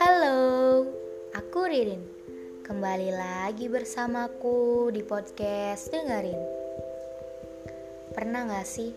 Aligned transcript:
Halo, 0.00 0.88
aku 1.36 1.68
Ririn. 1.68 2.00
Kembali 2.64 3.12
lagi 3.12 3.68
bersamaku 3.68 4.88
di 4.88 5.04
podcast 5.04 5.92
Dengerin. 5.92 6.40
Pernah 8.16 8.48
gak 8.48 8.64
sih 8.64 8.96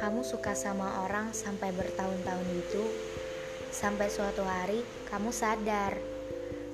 kamu 0.00 0.24
suka 0.24 0.56
sama 0.56 1.04
orang 1.04 1.36
sampai 1.36 1.76
bertahun-tahun 1.76 2.48
itu? 2.56 2.88
Sampai 3.68 4.08
suatu 4.08 4.48
hari 4.48 4.80
kamu 5.12 5.28
sadar 5.28 5.92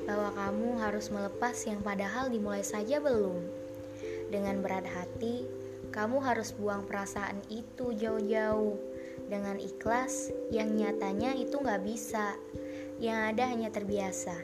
bahwa 0.07 0.30
kamu 0.30 0.79
harus 0.79 1.11
melepas 1.11 1.59
yang 1.66 1.82
padahal 1.82 2.30
dimulai 2.30 2.62
saja 2.62 3.02
belum. 3.02 3.43
Dengan 4.30 4.62
berat 4.62 4.86
hati, 4.86 5.61
kamu 5.93 6.24
harus 6.24 6.56
buang 6.56 6.88
perasaan 6.88 7.45
itu 7.52 7.93
jauh-jauh. 7.93 8.80
Dengan 9.29 9.61
ikhlas 9.61 10.32
yang 10.49 10.72
nyatanya 10.72 11.36
itu 11.36 11.61
nggak 11.61 11.85
bisa, 11.85 12.36
yang 12.96 13.29
ada 13.32 13.49
hanya 13.49 13.68
terbiasa. 13.68 14.35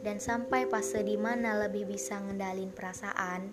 Dan 0.00 0.22
sampai 0.22 0.64
fase 0.70 1.04
di 1.04 1.18
mana 1.18 1.60
lebih 1.66 1.84
bisa 1.84 2.16
ngendalin 2.16 2.72
perasaan, 2.72 3.52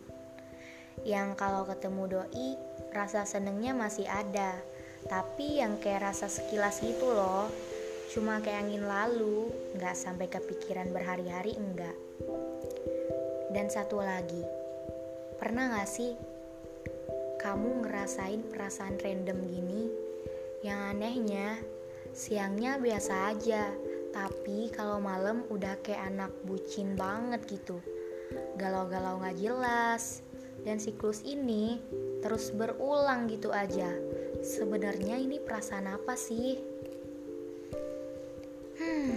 yang 1.04 1.36
kalau 1.36 1.68
ketemu 1.68 2.18
doi 2.18 2.50
rasa 2.96 3.28
senengnya 3.28 3.76
masih 3.76 4.08
ada, 4.08 4.56
tapi 5.12 5.59
yang 5.59 5.78
kayak 5.78 6.14
rasa 6.14 6.32
sekilas 6.32 6.80
gitu 6.82 7.12
loh, 7.12 7.52
cuma 8.16 8.40
kayak 8.40 8.64
angin 8.64 8.88
lalu, 8.88 9.52
nggak 9.76 9.94
sampai 9.98 10.32
kepikiran 10.32 10.90
berhari-hari 10.96 11.54
enggak. 11.59 11.98
Dan 13.52 13.68
satu 13.68 14.00
lagi, 14.00 14.42
pernah 15.38 15.73
gak 15.78 15.90
sih 15.90 16.37
kamu 17.38 17.86
ngerasain 17.86 18.41
perasaan 18.50 18.98
random 18.98 19.40
gini 19.45 19.84
yang 20.66 20.98
anehnya, 20.98 21.62
siangnya 22.12 22.81
biasa 22.81 23.34
aja, 23.34 23.70
tapi 24.09 24.73
kalau 24.73 24.98
malam 24.98 25.45
udah 25.53 25.78
kayak 25.86 26.09
anak 26.09 26.34
bucin 26.50 26.97
banget 26.97 27.45
gitu. 27.45 27.78
Galau-galau 28.58 29.22
gak 29.22 29.38
jelas, 29.38 30.25
dan 30.66 30.81
siklus 30.81 31.22
ini 31.22 31.78
terus 32.25 32.50
berulang 32.50 33.30
gitu 33.30 33.53
aja. 33.53 33.94
Sebenarnya 34.42 35.22
ini 35.22 35.38
perasaan 35.38 35.94
apa 35.94 36.17
sih? 36.17 36.58
Hmm. 38.81 39.14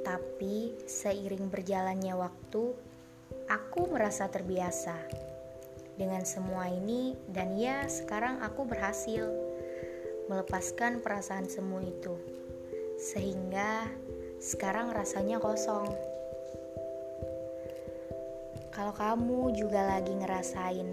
Tapi 0.00 0.72
seiring 0.88 1.52
berjalannya 1.52 2.16
waktu, 2.16 2.64
aku 3.52 3.80
merasa 3.92 4.26
terbiasa 4.32 5.31
dengan 5.96 6.24
semua 6.24 6.68
ini 6.72 7.16
dan 7.28 7.54
ya 7.56 7.84
sekarang 7.88 8.40
aku 8.40 8.64
berhasil 8.64 9.28
melepaskan 10.30 11.04
perasaan 11.04 11.50
semu 11.50 11.82
itu, 11.84 12.14
sehingga 12.96 13.90
sekarang 14.40 14.90
rasanya 14.90 15.36
kosong. 15.38 15.86
Kalau 18.72 18.96
kamu 18.96 19.52
juga 19.52 19.84
lagi 19.84 20.16
ngerasain 20.16 20.88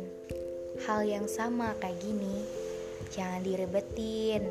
hal 0.84 1.02
yang 1.08 1.26
sama 1.32 1.72
kayak 1.80 1.96
gini, 2.04 2.44
jangan 3.16 3.40
direbetin, 3.40 4.44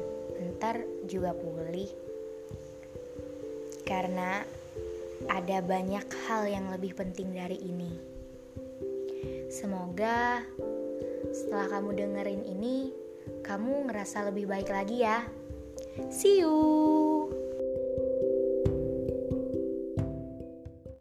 ntar 0.56 0.80
juga 1.04 1.36
pulih. 1.36 1.92
Karena 3.84 4.40
ada 5.28 5.58
banyak 5.60 6.06
hal 6.28 6.48
yang 6.48 6.72
lebih 6.72 6.96
penting 6.96 7.36
dari 7.36 7.60
ini. 7.60 8.17
Semoga 9.48 10.44
setelah 11.32 11.66
kamu 11.72 11.96
dengerin 11.96 12.44
ini, 12.44 12.92
kamu 13.40 13.88
ngerasa 13.88 14.28
lebih 14.28 14.44
baik 14.44 14.68
lagi 14.68 15.02
ya. 15.02 15.24
See 16.12 16.44
you. 16.44 17.17